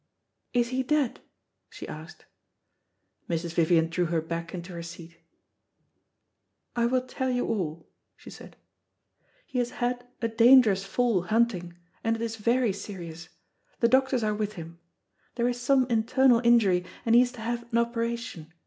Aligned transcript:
"Is 0.51 0.69
he 0.69 0.81
dead?" 0.81 1.19
she 1.69 1.87
asked. 1.87 2.25
Mrs. 3.29 3.53
Vivian 3.53 3.87
drew 3.87 4.05
her 4.05 4.19
back 4.19 4.51
into 4.51 4.73
her 4.73 4.81
seat. 4.81 5.17
"I 6.75 6.87
will 6.87 7.03
tell 7.05 7.29
you 7.29 7.45
all," 7.45 7.87
she 8.17 8.31
said. 8.31 8.57
"He 9.45 9.59
has 9.59 9.69
had 9.77 10.07
a 10.19 10.27
dangerous 10.27 10.83
fall 10.85 11.21
hunting, 11.25 11.77
and 12.03 12.15
it 12.15 12.21
is 12.23 12.37
very 12.37 12.73
serious. 12.73 13.29
The 13.79 13.87
doctors 13.89 14.23
are 14.23 14.33
with 14.33 14.53
him. 14.53 14.79
There 15.35 15.47
is 15.47 15.61
some 15.61 15.85
internal 15.87 16.39
injury, 16.43 16.83
and 17.05 17.13
he 17.13 17.21
is 17.21 17.31
to 17.33 17.41
have 17.41 17.71
an 17.71 17.77
operation. 17.77 18.51